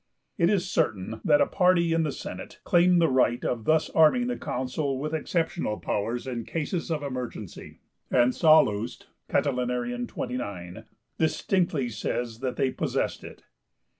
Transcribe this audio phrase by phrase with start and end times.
[0.39, 4.25] It is certain that a party in the Senate claimed the right of thus arming
[4.25, 9.43] the Consul with exceptional powers in cases of emergency, and Sallust (Cat.
[9.43, 10.85] 29)
[11.19, 13.43] distinctly says that they possessed it.